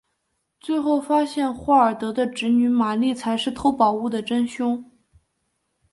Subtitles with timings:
[0.59, 4.83] 最后发现霍尔德的侄女玛丽才是偷宝物的真凶。